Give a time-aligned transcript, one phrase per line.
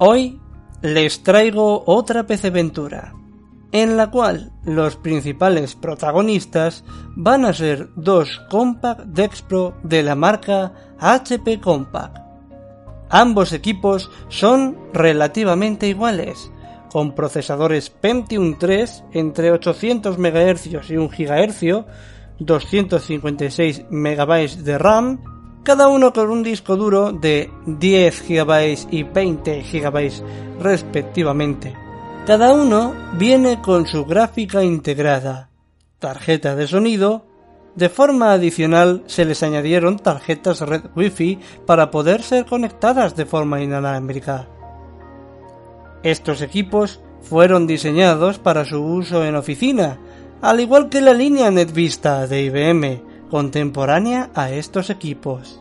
[0.00, 0.40] Hoy
[0.80, 3.14] les traigo otra PC Ventura,
[3.72, 6.84] en la cual los principales protagonistas
[7.16, 12.16] van a ser dos Compact Dexpro de la marca HP Compact.
[13.10, 16.52] Ambos equipos son relativamente iguales,
[16.92, 21.84] con procesadores Pentium 3 entre 800 MHz y 1 GHz,
[22.38, 25.18] 256 MB de RAM,
[25.68, 30.10] cada uno con un disco duro de 10 GB y 20 GB
[30.62, 31.76] respectivamente.
[32.26, 35.50] Cada uno viene con su gráfica integrada,
[35.98, 37.26] tarjeta de sonido,
[37.74, 43.60] de forma adicional se les añadieron tarjetas red Wi-Fi para poder ser conectadas de forma
[43.60, 44.48] inalámbrica.
[46.02, 49.98] Estos equipos fueron diseñados para su uso en oficina,
[50.40, 55.60] al igual que la línea NetVista de IBM, contemporánea a estos equipos.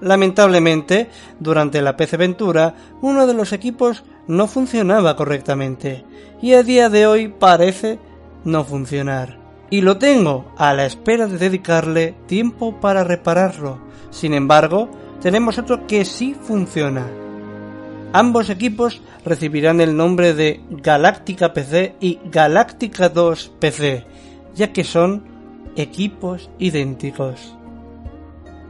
[0.00, 6.04] Lamentablemente, durante la PC Ventura, uno de los equipos no funcionaba correctamente,
[6.40, 7.98] y a día de hoy parece
[8.44, 9.38] no funcionar.
[9.68, 13.78] Y lo tengo a la espera de dedicarle tiempo para repararlo.
[14.10, 14.88] Sin embargo,
[15.20, 17.06] tenemos otro que sí funciona.
[18.12, 24.04] Ambos equipos recibirán el nombre de Galáctica PC y Galáctica 2 PC,
[24.54, 25.22] ya que son
[25.76, 27.56] equipos idénticos.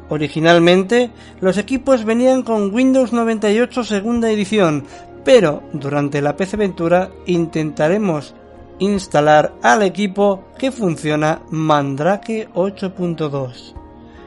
[0.09, 1.11] Originalmente,
[1.41, 4.85] los equipos venían con Windows 98 segunda edición,
[5.25, 8.35] pero durante la PC Ventura intentaremos
[8.81, 13.75] instalar al equipo que funciona Mandrake 8.2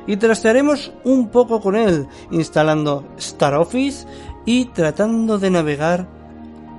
[0.05, 4.05] y trastearemos un poco con él, instalando Star Office
[4.45, 6.07] y tratando de navegar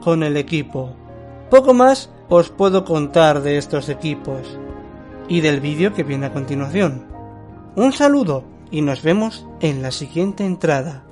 [0.02, 0.94] con el equipo.
[1.50, 4.58] Poco más os puedo contar de estos equipos
[5.28, 7.06] y del vídeo que viene a continuación.
[7.76, 11.04] Un saludo y nos vemos en la siguiente entrada.